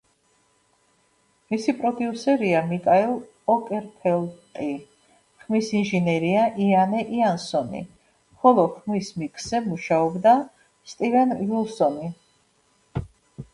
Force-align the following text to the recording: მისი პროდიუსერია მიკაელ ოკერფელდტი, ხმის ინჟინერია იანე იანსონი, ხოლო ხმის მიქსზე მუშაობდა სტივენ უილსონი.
მისი 1.53 1.73
პროდიუსერია 1.81 2.61
მიკაელ 2.69 3.11
ოკერფელდტი, 3.55 4.69
ხმის 5.43 5.69
ინჟინერია 5.81 6.45
იანე 6.67 7.01
იანსონი, 7.19 7.81
ხოლო 8.45 8.63
ხმის 8.77 9.09
მიქსზე 9.25 9.59
მუშაობდა 9.67 10.33
სტივენ 10.93 11.37
უილსონი. 11.47 12.09